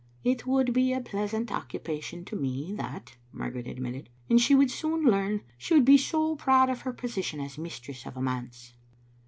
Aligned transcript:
"It 0.23 0.47
would 0.47 0.73
be 0.73 0.93
a 0.93 0.99
pleasant 0.99 1.51
occupation 1.51 2.25
to 2.25 2.35
me, 2.35 2.73
that, 2.73 3.17
Margaret 3.31 3.67
admitted." 3.67 4.09
And 4.31 4.41
she 4.41 4.55
would 4.55 4.71
soon 4.71 5.05
leam: 5.05 5.41
she 5.59 5.75
would 5.75 5.85
be 5.85 5.99
so 5.99 6.35
proud 6.37 6.71
of 6.71 6.81
her 6.81 6.91
position 6.91 7.39
as 7.39 7.59
mistress 7.59 8.07
of 8.07 8.17
a 8.17 8.21
manse." 8.23 8.73